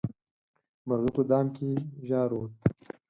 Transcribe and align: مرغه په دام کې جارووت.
مرغه 0.87 1.09
په 1.15 1.21
دام 1.29 1.45
کې 1.55 1.69
جارووت. 2.07 2.53